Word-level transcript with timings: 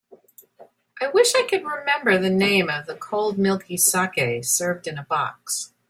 I 0.99 1.09
wish 1.09 1.35
I 1.35 1.43
could 1.43 1.63
remember 1.63 2.17
the 2.17 2.31
name 2.31 2.71
of 2.71 2.87
the 2.87 2.95
cold 2.95 3.37
milky 3.37 3.77
saké 3.77 4.43
served 4.43 4.87
in 4.87 4.97
a 4.97 5.03
box. 5.03 5.73